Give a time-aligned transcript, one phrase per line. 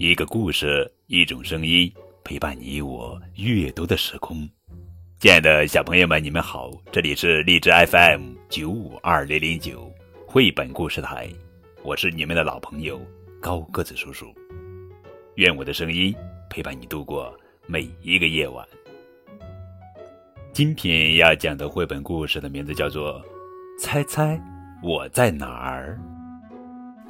[0.00, 4.48] 一个故事，一种声音，陪伴你我阅读的时空。
[5.18, 9.92] 亲爱的小朋友们，你们好，这里是荔枝 FM 九五二零零九
[10.24, 11.28] 绘本故事台，
[11.82, 13.00] 我是你们的老朋友
[13.40, 14.32] 高个子叔叔。
[15.34, 16.14] 愿我的声音
[16.48, 17.36] 陪伴你度过
[17.66, 18.64] 每一个夜晚。
[20.52, 23.20] 今天要讲的绘本故事的名字叫做
[23.80, 24.40] 《猜猜
[24.80, 25.98] 我在哪儿》，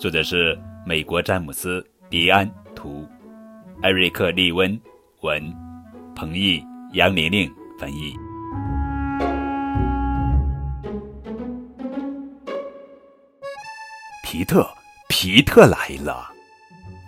[0.00, 0.56] 作者是
[0.86, 2.48] 美国詹姆斯·迪安。
[2.86, 3.04] 图，
[3.82, 4.80] 艾瑞克·利温
[5.22, 5.42] 文，
[6.14, 8.14] 彭毅、杨玲玲翻译。
[14.22, 14.68] 皮特，
[15.08, 16.30] 皮特来了。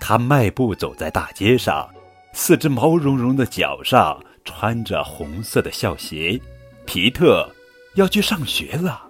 [0.00, 1.88] 他迈步走在大街上，
[2.32, 6.40] 四只毛茸茸的脚上穿着红色的校鞋。
[6.86, 7.48] 皮特
[7.94, 9.04] 要去上学了。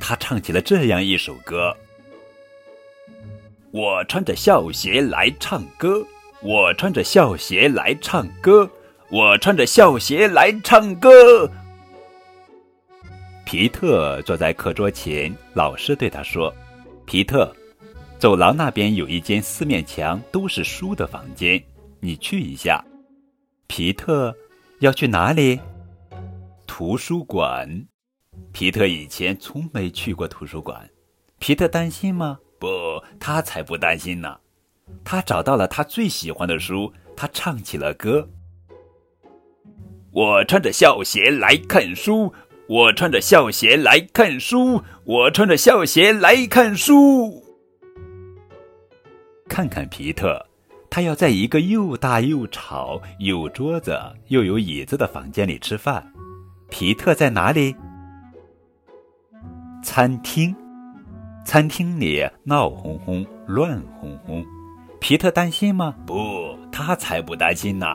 [0.00, 1.76] 他唱起了这样一首歌。
[3.74, 6.06] 我穿着校鞋来唱歌，
[6.42, 8.70] 我穿着校鞋来唱歌，
[9.10, 11.50] 我穿着校鞋来唱歌。
[13.44, 16.54] 皮特坐在课桌前，老师对他说
[17.04, 17.52] ：“皮特，
[18.16, 21.60] 走廊那边有一间四面墙都是书的房间，
[21.98, 22.80] 你去一下。”
[23.66, 24.32] 皮特
[24.78, 25.58] 要去哪里？
[26.64, 27.68] 图书馆。
[28.52, 30.88] 皮特以前从没去过图书馆，
[31.40, 32.38] 皮特担心吗？
[32.60, 32.93] 不，
[33.26, 34.36] 他才不担心呢。
[35.02, 38.28] 他找到了他最喜欢的书，他唱起了歌。
[40.10, 42.34] 我穿着校鞋来看书，
[42.68, 47.42] 我穿着校鞋来看书，我穿着校鞋来看书。
[49.48, 50.44] 看看皮特，
[50.90, 56.12] 他要在一个又大又吵、有桌子又有椅子的房间里吃饭。
[56.68, 57.74] 皮特在哪里？
[59.82, 60.54] 餐厅。
[61.44, 64.44] 餐厅里闹哄哄、乱哄哄，
[64.98, 65.94] 皮特担心吗？
[66.06, 67.86] 不，他才不担心呢。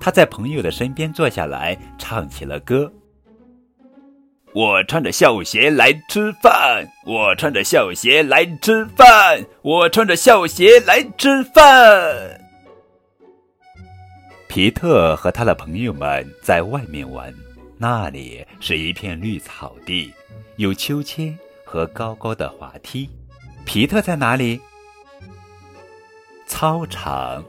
[0.00, 2.92] 他在朋友的身边坐下来，唱起了歌。
[4.54, 12.40] 我穿着校鞋来吃饭，我穿着校鞋来吃饭，我穿着校鞋来吃饭。
[14.48, 17.34] 皮特和他的朋友们在外面玩，
[17.76, 20.10] 那里是一片绿草地，
[20.56, 21.36] 有秋千。
[21.66, 23.10] 和高高的滑梯，
[23.64, 24.60] 皮特在哪里？
[26.46, 27.44] 操场，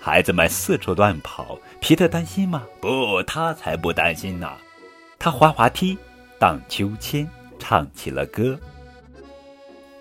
[0.00, 2.66] 孩子们四处乱跑，皮特担心吗？
[2.80, 4.50] 不，他才不担心呢。
[5.18, 5.98] 他滑滑梯，
[6.38, 7.28] 荡秋千，
[7.58, 8.58] 唱起了歌。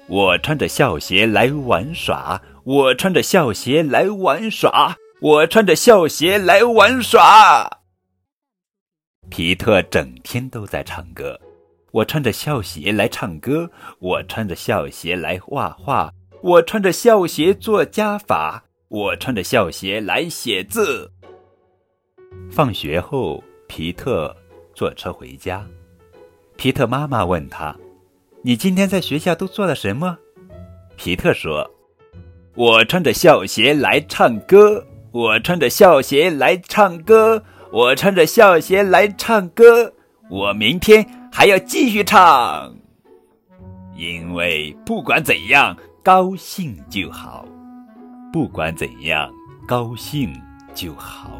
[0.07, 7.81] 我穿着校鞋来玩耍，我穿着校鞋来玩耍，我穿着校鞋来玩耍。
[9.29, 11.39] 皮特整天都在唱歌。
[11.91, 21.11] 我穿着校鞋来唱歌，我穿着校鞋来画画，我穿着校鞋做加法，我穿着校鞋来写字。
[22.51, 24.35] 放学后，皮特
[24.73, 25.65] 坐车回家。
[26.57, 27.75] 皮特妈妈问他
[28.43, 30.17] ：“你今天在学校都做了什么？”
[30.95, 31.71] 皮特说
[32.55, 39.93] ：“我穿着校鞋来唱歌，我穿着校鞋来唱歌，我穿着校鞋来唱歌。
[40.29, 42.73] 我明天。”还要继续唱，
[43.95, 47.45] 因为不管怎样，高兴就好。
[48.31, 49.31] 不管怎样，
[49.67, 50.33] 高兴
[50.73, 51.31] 就好。